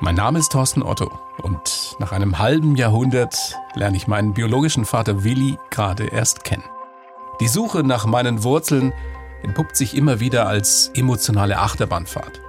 [0.00, 1.10] Mein Name ist Thorsten Otto
[1.42, 6.62] und nach einem halben Jahrhundert lerne ich meinen biologischen Vater Willi gerade erst kennen.
[7.40, 8.92] Die Suche nach meinen Wurzeln
[9.42, 12.40] entpuppt sich immer wieder als emotionale Achterbahnfahrt.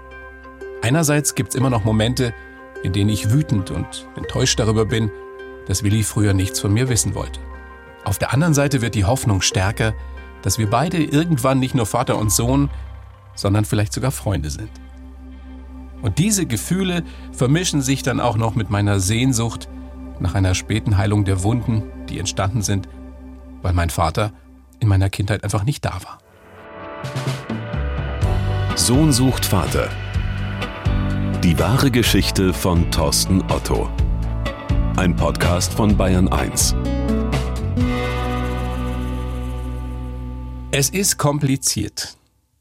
[0.83, 2.35] Einerseits gibt es immer noch Momente,
[2.83, 5.10] in denen ich wütend und enttäuscht darüber bin,
[5.66, 7.40] dass Willi früher nichts von mir wissen wollte.
[8.06, 9.96] Auf der anderen Seite wird die Hoffnung stärker,
[10.44, 12.70] dass wir beide irgendwann nicht nur Vater und Sohn,
[13.34, 14.70] sondern vielleicht sogar Freunde sind.
[16.02, 19.67] Und diese Gefühle vermischen sich dann auch noch mit meiner Sehnsucht
[20.20, 22.88] nach einer späten Heilung der Wunden, die entstanden sind,
[23.62, 24.31] weil mein Vater
[24.80, 26.20] in meiner Kindheit einfach nicht da war.
[28.76, 29.90] Sohn sucht Vater.
[31.43, 33.90] Die wahre Geschichte von Thorsten Otto.
[34.95, 36.76] Ein Podcast von Bayern 1.
[40.71, 42.18] Es ist kompliziert.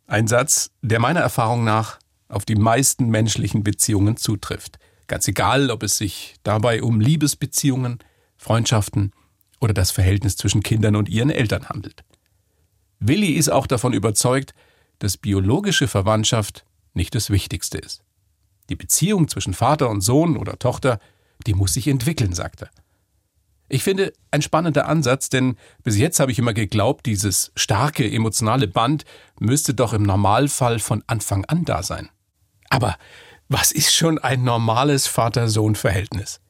[0.06, 4.78] Ein Satz, der meiner Erfahrung nach auf die meisten menschlichen Beziehungen zutrifft.
[5.06, 7.98] Ganz egal, ob es sich dabei um Liebesbeziehungen,
[8.36, 9.12] Freundschaften
[9.60, 12.04] oder das Verhältnis zwischen Kindern und ihren Eltern handelt.
[13.00, 14.54] Willi ist auch davon überzeugt,
[14.98, 18.02] dass biologische Verwandtschaft nicht das Wichtigste ist.
[18.68, 20.98] Die Beziehung zwischen Vater und Sohn oder Tochter,
[21.46, 22.70] die muss sich entwickeln, sagt er.
[23.70, 28.66] Ich finde ein spannender Ansatz, denn bis jetzt habe ich immer geglaubt, dieses starke emotionale
[28.66, 29.04] Band
[29.38, 32.08] müsste doch im Normalfall von Anfang an da sein.
[32.68, 32.96] Aber
[33.48, 36.40] was ist schon ein normales Vater-Sohn-Verhältnis?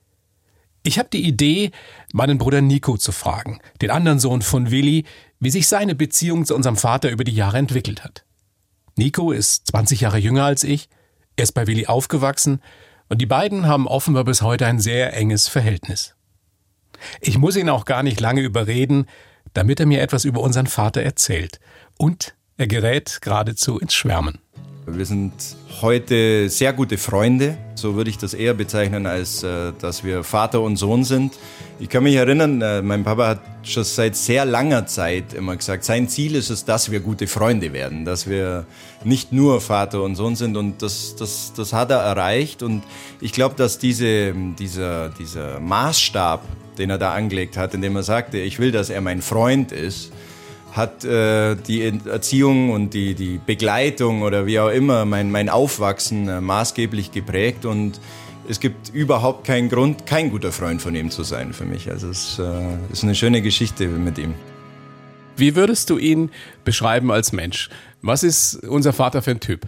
[0.83, 1.71] Ich habe die Idee,
[2.13, 5.05] meinen Bruder Nico zu fragen, den anderen Sohn von Willi,
[5.39, 8.25] wie sich seine Beziehung zu unserem Vater über die Jahre entwickelt hat.
[8.97, 10.89] Nico ist 20 Jahre jünger als ich,
[11.37, 12.63] er ist bei Willi aufgewachsen
[13.09, 16.15] und die beiden haben offenbar bis heute ein sehr enges Verhältnis.
[17.21, 19.07] Ich muss ihn auch gar nicht lange überreden,
[19.55, 21.61] damit er mir etwas über unseren Vater erzählt.
[21.97, 24.41] Und er gerät geradezu ins Schwärmen.
[24.91, 25.33] Wir sind
[25.83, 27.59] heute sehr gute Freunde.
[27.75, 31.35] So würde ich das eher bezeichnen, als äh, dass wir Vater und Sohn sind.
[31.79, 35.85] Ich kann mich erinnern, äh, mein Papa hat schon seit sehr langer Zeit immer gesagt,
[35.85, 38.65] sein Ziel ist es, dass wir gute Freunde werden, dass wir
[39.05, 40.57] nicht nur Vater und Sohn sind.
[40.57, 42.63] Und das, das, das hat er erreicht.
[42.63, 42.83] Und
[43.21, 46.43] ich glaube, dass diese, dieser, dieser Maßstab,
[46.79, 50.13] den er da angelegt hat, indem er sagte, ich will, dass er mein Freund ist,
[50.73, 56.29] hat äh, die Erziehung und die, die Begleitung oder wie auch immer mein, mein Aufwachsen
[56.29, 58.01] äh, maßgeblich geprägt und
[58.49, 61.91] es gibt überhaupt keinen Grund, kein guter Freund von ihm zu sein für mich.
[61.91, 64.35] Also es äh, ist eine schöne Geschichte mit ihm.
[65.37, 66.31] Wie würdest du ihn
[66.65, 67.69] beschreiben als Mensch?
[68.01, 69.67] Was ist unser Vater für ein Typ?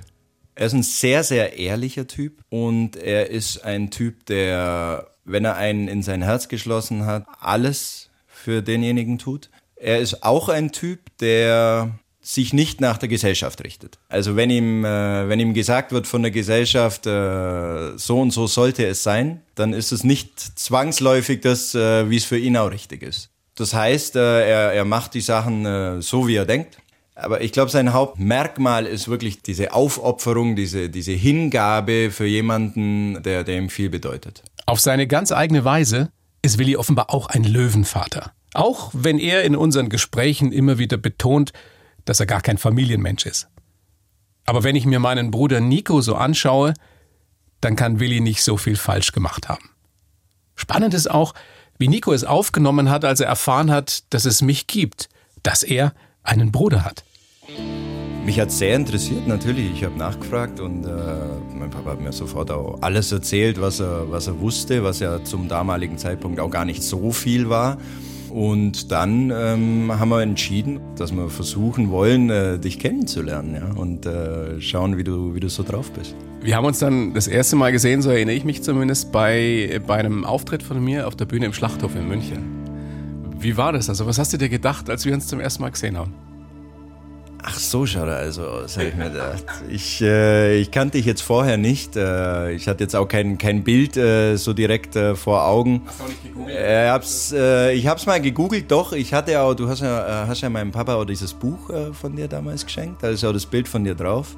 [0.55, 5.57] Er ist ein sehr, sehr ehrlicher Typ und er ist ein Typ, der, wenn er
[5.57, 9.51] einen in sein Herz geschlossen hat, alles für denjenigen tut.
[9.81, 13.99] Er ist auch ein Typ, der sich nicht nach der Gesellschaft richtet.
[14.11, 18.47] Also wenn ihm, äh, wenn ihm gesagt wird von der Gesellschaft, äh, so und so
[18.47, 22.71] sollte es sein, dann ist es nicht zwangsläufig das, äh, wie es für ihn auch
[22.71, 23.31] richtig ist.
[23.55, 26.79] Das heißt, äh, er, er macht die Sachen äh, so, wie er denkt.
[27.15, 33.45] Aber ich glaube, sein Hauptmerkmal ist wirklich diese Aufopferung, diese, diese Hingabe für jemanden, der,
[33.45, 34.43] der ihm viel bedeutet.
[34.67, 36.11] Auf seine ganz eigene Weise
[36.43, 38.33] ist Willi offenbar auch ein Löwenvater.
[38.55, 41.53] Auch wenn er in unseren Gesprächen immer wieder betont,
[42.05, 43.49] dass er gar kein Familienmensch ist.
[44.47, 46.75] Aber wenn ich mir meinen Bruder Nico so anschaue,
[47.61, 49.71] dann kann Willi nicht so viel falsch gemacht haben.
[50.57, 51.35] Spannend ist auch,
[51.79, 55.09] wie Nico es aufgenommen hat, als er erfahren hat, dass es mich gibt,
[55.43, 57.05] dass er einen Bruder hat.
[58.25, 59.73] Mich hat sehr interessiert, natürlich.
[59.73, 60.91] Ich habe nachgefragt und äh,
[61.55, 65.25] mein Papa hat mir sofort auch alles erzählt, was er, was er wusste, was ja
[65.25, 67.79] zum damaligen Zeitpunkt auch gar nicht so viel war.
[68.31, 73.73] Und dann ähm, haben wir entschieden, dass wir versuchen wollen, äh, dich kennenzulernen ja?
[73.75, 76.15] und äh, schauen, wie du, wie du so drauf bist.
[76.43, 79.97] Wir haben uns dann das erste Mal gesehen, so erinnere ich mich zumindest, bei, bei
[79.97, 82.61] einem Auftritt von mir auf der Bühne im Schlachthof in München.
[83.39, 83.89] Wie war das?
[83.89, 86.15] Also, was hast du dir gedacht, als wir uns zum ersten Mal gesehen haben?
[87.43, 89.45] Ach, so schaut er also aus, habe ich mir gedacht.
[89.69, 91.97] Ich, äh, ich kannte dich jetzt vorher nicht.
[91.97, 95.83] Äh, ich hatte jetzt auch kein, kein Bild äh, so direkt äh, vor Augen.
[95.87, 96.57] Hast du auch nicht gegoogelt?
[96.57, 98.93] Äh, hab's, äh, ich habe es mal gegoogelt, doch.
[98.93, 102.15] Ich hatte auch, du hast ja, äh, hast ja meinem Papa auch dieses Buch von
[102.15, 103.03] dir damals geschenkt.
[103.03, 104.37] Da ist auch das Bild von dir drauf.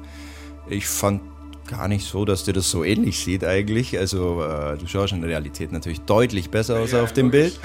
[0.69, 1.21] Ich fand
[1.67, 3.97] gar nicht so, dass dir das so ähnlich sieht eigentlich.
[3.97, 4.43] Also
[4.79, 7.59] du schaust in der Realität natürlich deutlich besser aus ja, auf dem Bild.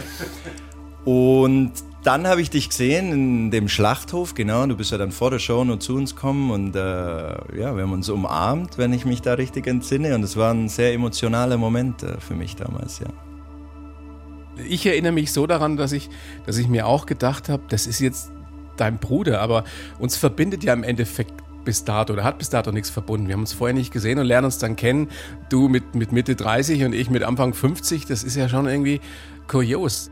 [1.04, 1.72] Und
[2.04, 4.66] dann habe ich dich gesehen in dem Schlachthof, genau.
[4.66, 7.82] Du bist ja dann vor der Show noch zu uns gekommen und äh, ja, wir
[7.82, 10.14] haben uns umarmt, wenn ich mich da richtig entsinne.
[10.14, 13.08] Und es war ein sehr emotionaler Moment äh, für mich damals, ja.
[14.68, 16.10] Ich erinnere mich so daran, dass ich,
[16.46, 18.32] dass ich mir auch gedacht habe, das ist jetzt
[18.76, 19.64] dein Bruder, aber
[19.98, 21.32] uns verbindet ja im Endeffekt
[21.64, 23.26] bis dato oder hat bis dato nichts verbunden.
[23.26, 25.08] Wir haben uns vorher nicht gesehen und lernen uns dann kennen.
[25.50, 28.06] Du mit, mit Mitte 30 und ich mit Anfang 50.
[28.06, 29.00] Das ist ja schon irgendwie
[29.48, 30.10] kurios.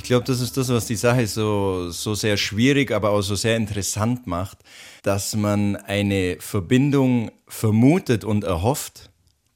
[0.00, 3.34] Ich glaube, das ist das, was die Sache so, so sehr schwierig, aber auch so
[3.34, 4.56] sehr interessant macht,
[5.02, 9.10] dass man eine Verbindung vermutet und erhofft,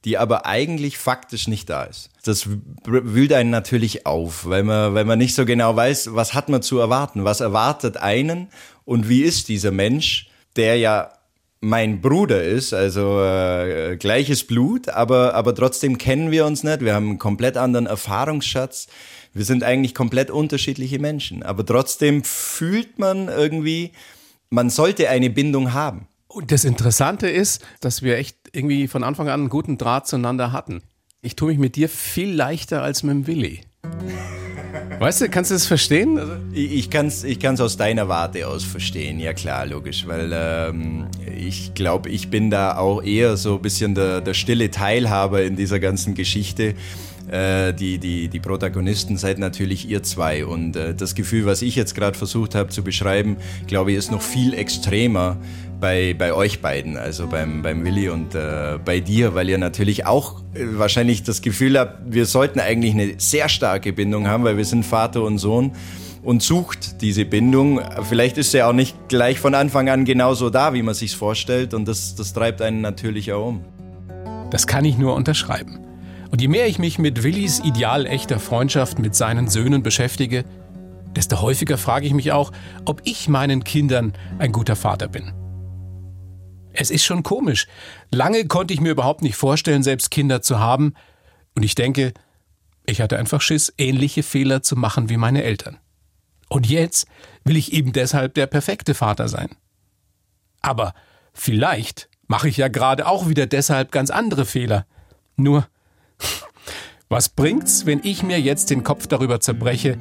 [0.04, 2.10] die aber eigentlich faktisch nicht da ist.
[2.24, 2.46] Das
[2.84, 6.60] wühlt einen natürlich auf, weil man, weil man nicht so genau weiß, was hat man
[6.60, 8.48] zu erwarten, was erwartet einen
[8.84, 11.10] und wie ist dieser Mensch, der ja
[11.64, 16.94] mein Bruder ist, also äh, gleiches Blut, aber, aber trotzdem kennen wir uns nicht, wir
[16.94, 18.86] haben einen komplett anderen Erfahrungsschatz,
[19.32, 23.92] wir sind eigentlich komplett unterschiedliche Menschen, aber trotzdem fühlt man irgendwie,
[24.50, 26.06] man sollte eine Bindung haben.
[26.28, 30.52] Und das Interessante ist, dass wir echt irgendwie von Anfang an einen guten Draht zueinander
[30.52, 30.82] hatten.
[31.22, 33.60] Ich tue mich mit dir viel leichter als mit dem Willi.
[34.98, 36.18] Weißt du, kannst du das verstehen?
[36.18, 40.30] Also ich kann es ich kann's aus deiner Warte aus verstehen, ja klar, logisch, weil
[40.32, 41.06] ähm,
[41.36, 45.56] ich glaube, ich bin da auch eher so ein bisschen der, der stille Teilhaber in
[45.56, 46.74] dieser ganzen Geschichte.
[47.30, 50.44] Äh, die, die, die Protagonisten seid natürlich ihr zwei.
[50.44, 54.10] Und äh, das Gefühl, was ich jetzt gerade versucht habe zu beschreiben, glaube ich, ist
[54.10, 55.38] noch viel extremer
[55.84, 60.06] bei, bei euch beiden, also beim, beim Willi und äh, bei dir, weil ihr natürlich
[60.06, 64.56] auch äh, wahrscheinlich das Gefühl habt, wir sollten eigentlich eine sehr starke Bindung haben, weil
[64.56, 65.72] wir sind Vater und Sohn
[66.22, 67.82] und sucht diese Bindung.
[68.08, 71.74] Vielleicht ist sie auch nicht gleich von Anfang an genauso da, wie man sich vorstellt
[71.74, 73.62] und das, das treibt einen natürlich auch um.
[74.50, 75.80] Das kann ich nur unterschreiben.
[76.30, 80.46] Und je mehr ich mich mit Willis ideal echter Freundschaft mit seinen Söhnen beschäftige,
[81.14, 82.52] desto häufiger frage ich mich auch,
[82.86, 85.43] ob ich meinen Kindern ein guter Vater bin.
[86.74, 87.66] Es ist schon komisch.
[88.10, 90.94] Lange konnte ich mir überhaupt nicht vorstellen, selbst Kinder zu haben.
[91.54, 92.12] Und ich denke,
[92.84, 95.78] ich hatte einfach Schiss, ähnliche Fehler zu machen wie meine Eltern.
[96.48, 97.06] Und jetzt
[97.44, 99.50] will ich eben deshalb der perfekte Vater sein.
[100.60, 100.94] Aber
[101.32, 104.86] vielleicht mache ich ja gerade auch wieder deshalb ganz andere Fehler.
[105.36, 105.66] Nur,
[107.08, 109.96] was bringt's, wenn ich mir jetzt den Kopf darüber zerbreche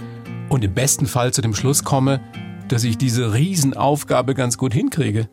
[0.50, 2.20] und im besten Fall zu dem Schluss komme,
[2.68, 5.30] dass ich diese Riesenaufgabe ganz gut hinkriege?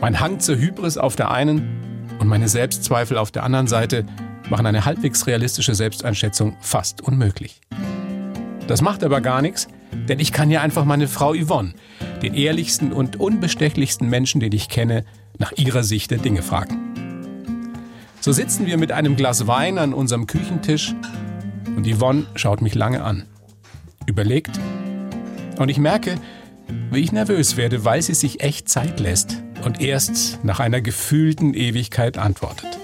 [0.00, 4.06] Mein Hang zur Hybris auf der einen und meine Selbstzweifel auf der anderen Seite
[4.48, 7.60] machen eine halbwegs realistische Selbsteinschätzung fast unmöglich.
[8.68, 9.66] Das macht aber gar nichts,
[10.08, 11.74] denn ich kann ja einfach meine Frau Yvonne,
[12.22, 15.04] den ehrlichsten und unbestechlichsten Menschen, den ich kenne,
[15.36, 16.78] nach ihrer Sicht der Dinge fragen.
[18.20, 20.94] So sitzen wir mit einem Glas Wein an unserem Küchentisch
[21.74, 23.24] und Yvonne schaut mich lange an,
[24.06, 24.60] überlegt
[25.58, 26.14] und ich merke,
[26.92, 31.54] wie ich nervös werde, weil sie sich echt Zeit lässt und erst nach einer gefühlten
[31.54, 32.78] Ewigkeit antwortet.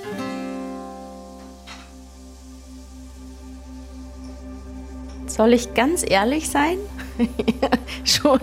[5.26, 6.78] Soll ich ganz ehrlich sein?
[8.04, 8.40] Schon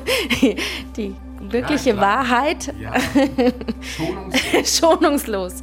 [0.98, 2.74] die wirkliche ja, Wahrheit.
[2.80, 2.94] Ja.
[3.82, 4.78] Schonungslos.
[4.78, 5.54] Schonungslos.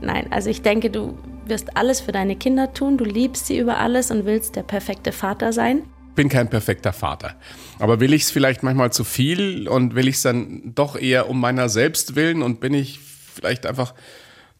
[0.00, 3.78] Nein, also ich denke, du wirst alles für deine Kinder tun, du liebst sie über
[3.78, 5.82] alles und willst der perfekte Vater sein
[6.16, 7.36] bin kein perfekter Vater.
[7.78, 11.28] Aber will ich es vielleicht manchmal zu viel und will ich es dann doch eher
[11.28, 13.94] um meiner selbst willen und bin ich vielleicht einfach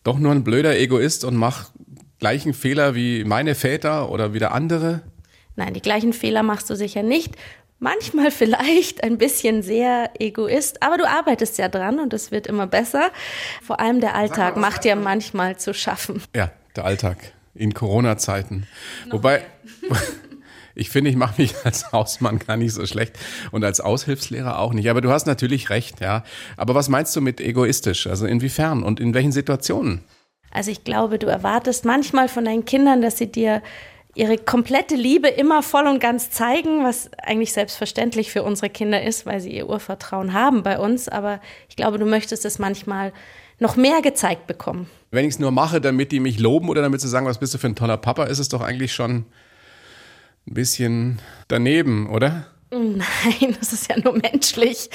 [0.04, 1.72] doch nur ein blöder Egoist und mache
[2.18, 5.02] gleichen Fehler wie meine Väter oder wieder andere?
[5.56, 7.34] Nein, die gleichen Fehler machst du sicher nicht.
[7.78, 12.66] Manchmal vielleicht ein bisschen sehr egoist, aber du arbeitest ja dran und es wird immer
[12.66, 13.10] besser.
[13.62, 16.22] Vor allem der Alltag macht dir manchmal zu schaffen.
[16.34, 17.18] Ja, der Alltag
[17.54, 18.66] in Corona-Zeiten.
[19.10, 19.42] Wobei,
[20.76, 23.18] Ich finde, ich mache mich als Hausmann gar nicht so schlecht
[23.50, 24.88] und als Aushilfslehrer auch nicht.
[24.88, 26.22] Aber du hast natürlich recht, ja.
[26.56, 28.06] Aber was meinst du mit egoistisch?
[28.06, 30.02] Also inwiefern und in welchen Situationen?
[30.50, 33.62] Also ich glaube, du erwartest manchmal von deinen Kindern, dass sie dir
[34.14, 39.26] ihre komplette Liebe immer voll und ganz zeigen, was eigentlich selbstverständlich für unsere Kinder ist,
[39.26, 41.08] weil sie ihr Urvertrauen haben bei uns.
[41.08, 43.12] Aber ich glaube, du möchtest es manchmal
[43.58, 44.88] noch mehr gezeigt bekommen.
[45.10, 47.54] Wenn ich es nur mache, damit die mich loben oder damit sie sagen, was bist
[47.54, 49.26] du für ein toller Papa, ist es doch eigentlich schon
[50.46, 52.46] ein bisschen daneben, oder?
[52.70, 54.90] Nein, das ist ja nur menschlich.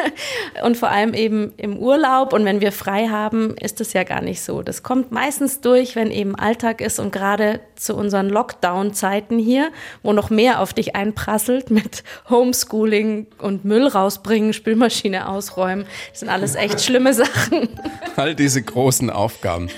[0.62, 4.22] und vor allem eben im Urlaub und wenn wir frei haben, ist das ja gar
[4.22, 4.62] nicht so.
[4.62, 9.70] Das kommt meistens durch, wenn eben Alltag ist und gerade zu unseren Lockdown-Zeiten hier,
[10.04, 15.86] wo noch mehr auf dich einprasselt mit Homeschooling und Müll rausbringen, Spülmaschine ausräumen.
[16.10, 17.68] Das sind alles echt schlimme Sachen.
[18.14, 19.68] All diese großen Aufgaben.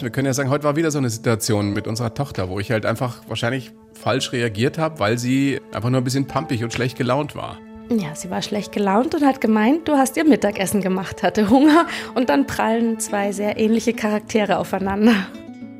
[0.00, 2.70] Wir können ja sagen, heute war wieder so eine Situation mit unserer Tochter, wo ich
[2.70, 6.98] halt einfach wahrscheinlich falsch reagiert habe, weil sie einfach nur ein bisschen pampig und schlecht
[6.98, 7.58] gelaunt war.
[7.90, 11.86] Ja, sie war schlecht gelaunt und hat gemeint, du hast ihr Mittagessen gemacht, hatte Hunger
[12.14, 15.14] und dann prallen zwei sehr ähnliche Charaktere aufeinander.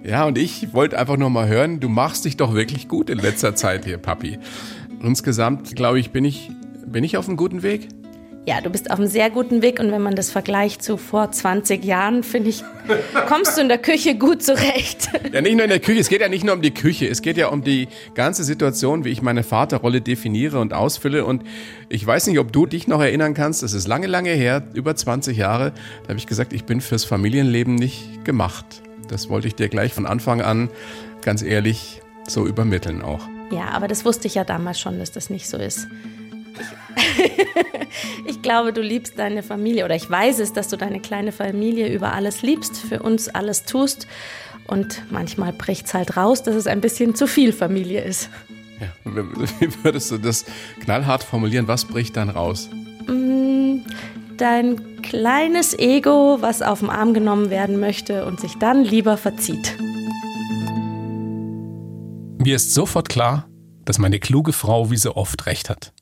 [0.04, 3.18] Ja, und ich wollte einfach nur mal hören, du machst dich doch wirklich gut in
[3.18, 4.38] letzter Zeit hier, Papi.
[5.02, 6.50] Insgesamt, glaube ich, bin ich,
[6.87, 7.88] bin ich auf einem guten Weg?
[8.47, 11.33] Ja, du bist auf einem sehr guten Weg und wenn man das vergleicht zu vor
[11.33, 12.63] 20 Jahren, finde ich,
[13.27, 15.09] kommst du in der Küche gut zurecht.
[15.33, 17.21] Ja, nicht nur in der Küche, es geht ja nicht nur um die Küche, es
[17.21, 21.43] geht ja um die ganze Situation, wie ich meine Vaterrolle definiere und ausfülle und
[21.89, 24.95] ich weiß nicht, ob du dich noch erinnern kannst, das ist lange, lange her, über
[24.95, 25.73] 20 Jahre,
[26.03, 28.83] da habe ich gesagt, ich bin fürs Familienleben nicht gemacht.
[29.09, 30.69] Das wollte ich dir gleich von Anfang an
[31.23, 33.27] ganz ehrlich so übermitteln auch.
[33.51, 35.89] Ja, aber das wusste ich ja damals schon, dass das nicht so ist.
[38.27, 41.93] ich glaube, du liebst deine Familie oder ich weiß es, dass du deine kleine Familie
[41.93, 44.07] über alles liebst, für uns alles tust.
[44.67, 48.31] Und manchmal bricht es halt raus, dass es ein bisschen zu viel Familie ist.
[48.81, 50.45] Ja, wie würdest du das
[50.81, 51.69] knallhart formulieren?
[51.69, 52.69] Was bricht dann raus?
[53.07, 53.81] Mm,
[54.37, 59.77] dein kleines Ego, was auf den Arm genommen werden möchte und sich dann lieber verzieht.
[62.39, 63.49] Mir ist sofort klar,
[63.85, 65.94] dass meine kluge Frau wie so oft recht hat.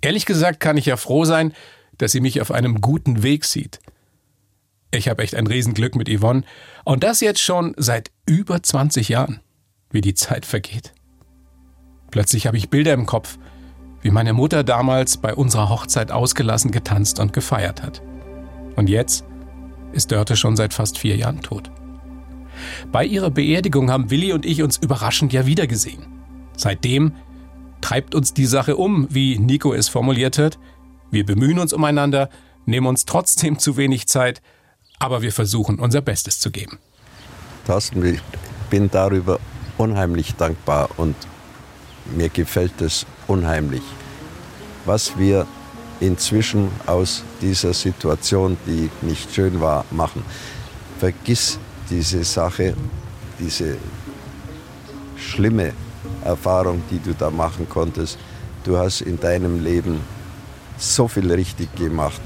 [0.00, 1.52] Ehrlich gesagt kann ich ja froh sein,
[1.98, 3.80] dass sie mich auf einem guten Weg sieht.
[4.90, 6.42] Ich habe echt ein Riesenglück mit Yvonne
[6.84, 9.40] und das jetzt schon seit über 20 Jahren,
[9.90, 10.92] wie die Zeit vergeht.
[12.10, 13.38] Plötzlich habe ich Bilder im Kopf,
[14.02, 18.02] wie meine Mutter damals bei unserer Hochzeit ausgelassen getanzt und gefeiert hat.
[18.74, 19.24] Und jetzt
[19.92, 21.70] ist Dörte schon seit fast vier Jahren tot.
[22.90, 26.06] Bei ihrer Beerdigung haben Willi und ich uns überraschend ja wiedergesehen.
[26.56, 27.14] Seitdem
[27.80, 30.58] treibt uns die Sache um, wie Nico es formuliert hat.
[31.10, 32.28] Wir bemühen uns umeinander,
[32.66, 34.42] nehmen uns trotzdem zu wenig Zeit,
[34.98, 36.78] aber wir versuchen unser Bestes zu geben.
[37.66, 38.20] Thorsten, ich
[38.70, 39.38] bin darüber
[39.78, 41.16] unheimlich dankbar und
[42.16, 43.82] mir gefällt es unheimlich,
[44.84, 45.46] was wir
[46.00, 50.22] inzwischen aus dieser Situation, die nicht schön war, machen.
[50.98, 51.58] Vergiss
[51.90, 52.74] diese Sache,
[53.38, 53.76] diese
[55.16, 55.72] schlimme
[56.24, 58.18] Erfahrung, die du da machen konntest.
[58.64, 60.00] Du hast in deinem Leben
[60.78, 62.20] so viel richtig gemacht.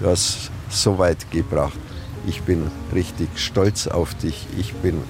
[0.00, 1.78] Du hast so weit gebracht.
[2.26, 4.46] Ich bin richtig stolz auf dich.
[4.58, 5.02] Ich bin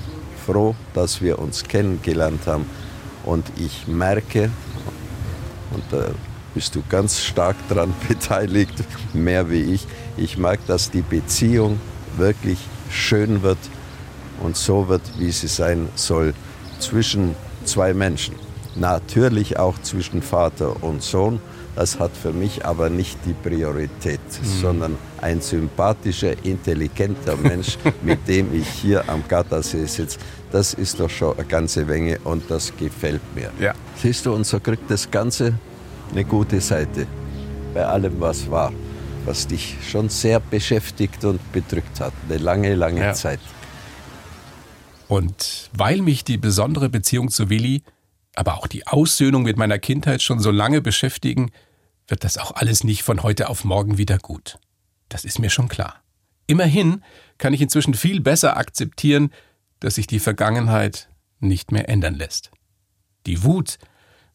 [0.47, 2.66] froh, dass wir uns kennengelernt haben.
[3.25, 4.50] Und ich merke,
[5.73, 6.07] und da
[6.54, 8.75] bist du ganz stark daran beteiligt,
[9.12, 11.80] mehr wie ich, ich merke, dass die Beziehung
[12.16, 12.59] wirklich
[12.90, 13.59] schön wird
[14.40, 16.35] und so wird, wie sie sein soll,
[16.78, 17.35] zwischen
[17.68, 18.34] zwei Menschen.
[18.75, 21.40] Natürlich auch zwischen Vater und Sohn.
[21.76, 24.60] Das hat für mich aber nicht die Priorität, mhm.
[24.60, 30.18] sondern ein sympathischer, intelligenter Mensch, mit dem ich hier am Gardasee sitze.
[30.50, 33.50] Das ist doch schon eine ganze Menge und das gefällt mir.
[33.60, 33.75] Ja.
[33.96, 35.54] Siehst du, und so kriegt das Ganze
[36.10, 37.06] eine gute Seite
[37.75, 38.72] bei allem, was war,
[39.25, 43.12] was dich schon sehr beschäftigt und bedrückt hat, eine lange, lange ja.
[43.12, 43.40] Zeit.
[45.08, 47.82] Und weil mich die besondere Beziehung zu Willi,
[48.34, 51.50] aber auch die Aussöhnung mit meiner Kindheit schon so lange beschäftigen,
[52.06, 54.58] wird das auch alles nicht von heute auf morgen wieder gut.
[55.08, 56.02] Das ist mir schon klar.
[56.46, 57.02] Immerhin
[57.38, 59.30] kann ich inzwischen viel besser akzeptieren,
[59.80, 61.08] dass sich die Vergangenheit
[61.40, 62.50] nicht mehr ändern lässt.
[63.26, 63.78] Die Wut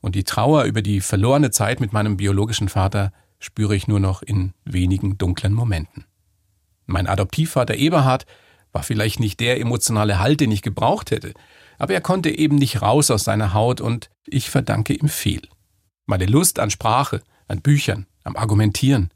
[0.02, 4.22] und die Trauer über die verlorene Zeit mit meinem biologischen Vater spüre ich nur noch
[4.22, 6.06] in wenigen dunklen Momenten.
[6.86, 8.26] Mein Adoptivvater Eberhard
[8.74, 11.34] war vielleicht nicht der emotionale Halt, den ich gebraucht hätte,
[11.78, 15.42] aber er konnte eben nicht raus aus seiner Haut und ich verdanke ihm viel.
[16.06, 19.12] Meine Lust an Sprache, an Büchern, am Argumentieren.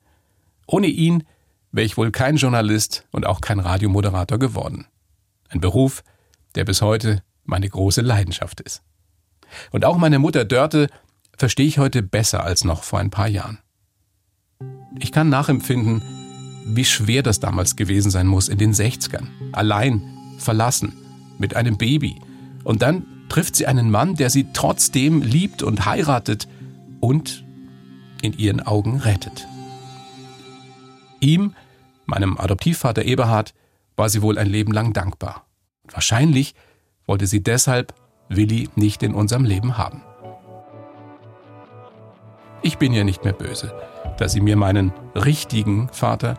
[0.67, 1.23] Ohne ihn
[1.71, 4.87] wäre ich wohl kein Journalist und auch kein Radiomoderator geworden.
[5.49, 6.03] Ein Beruf,
[6.55, 8.83] der bis heute meine große Leidenschaft ist.
[9.71, 10.89] Und auch meine Mutter Dörte
[11.37, 13.59] verstehe ich heute besser als noch vor ein paar Jahren.
[14.99, 16.01] Ich kann nachempfinden,
[16.75, 19.27] wie schwer das damals gewesen sein muss in den 60ern.
[19.51, 20.01] Allein,
[20.38, 20.93] verlassen,
[21.38, 22.19] mit einem Baby.
[22.63, 26.47] Und dann trifft sie einen Mann, der sie trotzdem liebt und heiratet
[27.00, 27.43] und
[28.21, 29.47] in ihren Augen rettet.
[31.19, 31.53] Ihm,
[32.05, 33.53] meinem Adoptivvater Eberhard,
[33.95, 35.45] war sie wohl ein Leben lang dankbar.
[35.91, 36.53] wahrscheinlich
[37.05, 37.93] wollte sie deshalb
[38.29, 40.01] Willi nicht in unserem Leben haben.
[42.62, 43.74] Ich bin ihr nicht mehr böse,
[44.17, 46.38] dass sie mir meinen richtigen Vater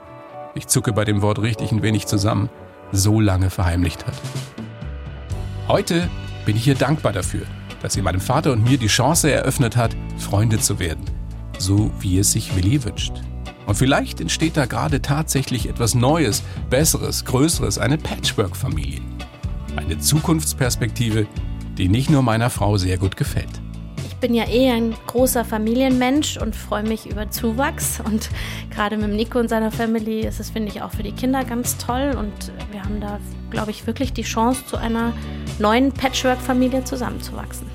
[0.55, 2.49] ich zucke bei dem Wort richtig ein wenig zusammen,
[2.93, 4.15] so lange verheimlicht hat.
[5.69, 6.09] Heute
[6.47, 7.43] bin ich ihr dankbar dafür,
[7.83, 11.05] dass sie meinem Vater und mir die Chance eröffnet hat, Freunde zu werden,
[11.59, 13.13] so wie es sich Willi wünscht.
[13.67, 19.03] Und vielleicht entsteht da gerade tatsächlich etwas Neues, Besseres, Größeres, eine Patchwork-Familie.
[19.77, 21.27] Eine Zukunftsperspektive,
[21.77, 23.61] die nicht nur meiner Frau sehr gut gefällt
[24.21, 28.01] bin ja eh ein großer Familienmensch und freue mich über Zuwachs.
[28.05, 28.31] Und
[28.71, 31.79] gerade mit Nico und seiner Family ist es, finde ich, auch für die Kinder ganz
[31.79, 32.15] toll.
[32.19, 33.21] Und wir haben da,
[33.51, 35.13] glaube ich, wirklich die Chance, zu einer
[35.59, 37.67] neuen Patchwork-Familie zusammenzuwachsen.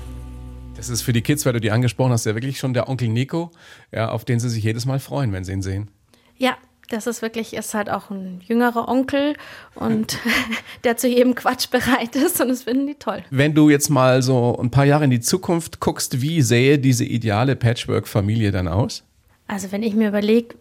[0.76, 3.08] Das ist für die Kids, weil du die angesprochen hast, ja wirklich schon der Onkel
[3.08, 3.50] Nico,
[3.92, 5.90] ja, auf den sie sich jedes Mal freuen, wenn sie ihn sehen.
[6.36, 6.56] Ja,
[6.88, 9.34] das ist wirklich, ist halt auch ein jüngerer Onkel
[9.74, 10.18] und
[10.84, 13.24] der zu jedem Quatsch bereit ist und das finden die toll.
[13.30, 17.04] Wenn du jetzt mal so ein paar Jahre in die Zukunft guckst, wie sähe diese
[17.04, 19.04] ideale Patchwork-Familie dann aus?
[19.46, 20.54] Also wenn ich mir überlege,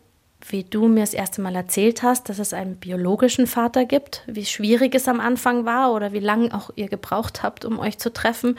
[0.49, 4.45] wie du mir das erste Mal erzählt hast, dass es einen biologischen Vater gibt, wie
[4.45, 8.11] schwierig es am Anfang war oder wie lange auch ihr gebraucht habt, um euch zu
[8.11, 8.57] treffen,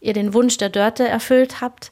[0.00, 1.90] ihr den Wunsch der Dörte erfüllt habt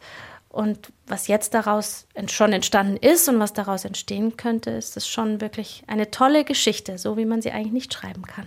[0.57, 5.43] und was jetzt daraus schon entstanden ist und was daraus entstehen könnte, ist es schon
[5.43, 8.47] wirklich eine tolle Geschichte, so wie man sie eigentlich nicht schreiben kann.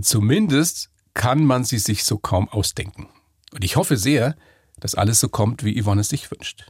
[0.00, 3.08] Zumindest kann man sie sich so kaum ausdenken.
[3.52, 4.36] Und ich hoffe sehr,
[4.78, 6.66] dass alles so kommt, wie Yvonne es sich wünscht.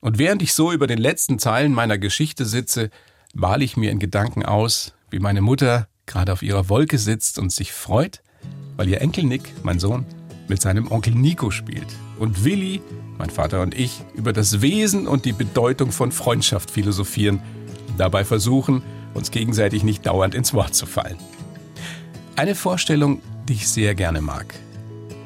[0.00, 2.90] Und während ich so über den letzten Zeilen meiner Geschichte sitze,
[3.34, 7.50] male ich mir in Gedanken aus, wie meine Mutter gerade auf ihrer Wolke sitzt und
[7.50, 8.22] sich freut,
[8.76, 10.06] weil ihr Enkel Nick, mein Sohn,
[10.48, 11.86] mit seinem Onkel Nico spielt.
[12.18, 12.80] Und Willi,
[13.18, 17.40] mein Vater und ich, über das Wesen und die Bedeutung von Freundschaft philosophieren,
[17.96, 18.82] dabei versuchen,
[19.14, 21.16] uns gegenseitig nicht dauernd ins Wort zu fallen.
[22.36, 24.54] Eine Vorstellung, die ich sehr gerne mag,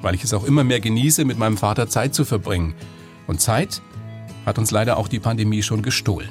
[0.03, 2.75] weil ich es auch immer mehr genieße, mit meinem Vater Zeit zu verbringen.
[3.27, 3.83] Und Zeit
[4.47, 6.29] hat uns leider auch die Pandemie schon gestohlen.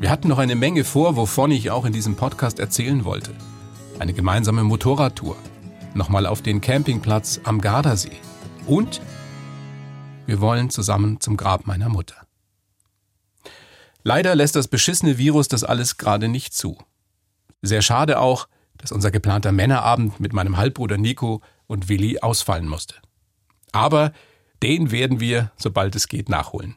[0.00, 3.32] Wir hatten noch eine Menge vor, wovon ich auch in diesem Podcast erzählen wollte.
[3.98, 5.36] Eine gemeinsame Motorradtour,
[5.94, 8.16] nochmal auf den Campingplatz am Gardasee
[8.66, 9.00] und
[10.26, 12.16] wir wollen zusammen zum Grab meiner Mutter.
[14.04, 16.78] Leider lässt das beschissene Virus das alles gerade nicht zu.
[17.60, 22.96] Sehr schade auch, dass unser geplanter Männerabend mit meinem Halbbruder Nico und Willi ausfallen musste.
[23.70, 24.12] Aber
[24.62, 26.76] den werden wir, sobald es geht, nachholen.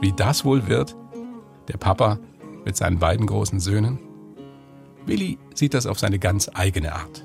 [0.00, 0.96] Wie das wohl wird?
[1.68, 2.18] Der Papa
[2.64, 3.98] mit seinen beiden großen Söhnen?
[5.06, 7.24] Willi sieht das auf seine ganz eigene Art.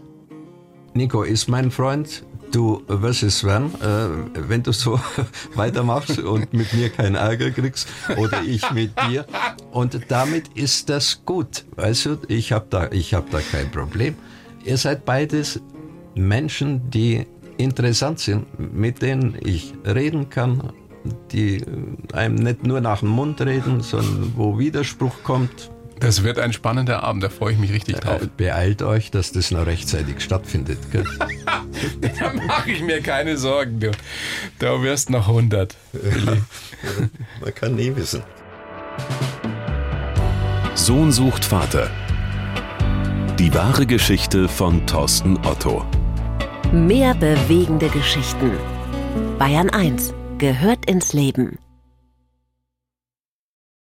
[0.95, 2.23] Nico ist mein Freund.
[2.53, 4.97] Du wirst es werden, äh, wenn du so
[5.55, 9.25] weitermachst und mit mir keinen Ärger kriegst oder ich mit dir.
[9.71, 11.65] Und damit ist das gut.
[11.75, 14.15] Weißt du, ich habe da, hab da kein Problem.
[14.63, 15.59] Ihr seid beides
[16.15, 20.71] Menschen, die interessant sind, mit denen ich reden kann,
[21.34, 21.62] die
[22.13, 25.71] einem nicht nur nach dem Mund reden, sondern wo Widerspruch kommt.
[25.99, 28.21] Das wird ein spannender Abend, da freue ich mich richtig drauf.
[28.21, 30.79] Äh, beeilt euch, dass das noch rechtzeitig stattfindet.
[30.91, 31.05] Gell?
[32.19, 33.91] da mache ich mir keine Sorgen, du.
[34.60, 35.75] Da wirst noch 100.
[37.41, 38.23] Man kann nie wissen.
[40.75, 41.89] Sohn sucht Vater.
[43.39, 45.86] Die wahre Geschichte von Thorsten Otto.
[46.71, 48.51] Mehr bewegende Geschichten.
[49.39, 51.58] Bayern 1 gehört ins Leben.